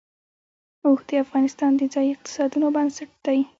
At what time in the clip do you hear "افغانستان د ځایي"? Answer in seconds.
1.25-2.09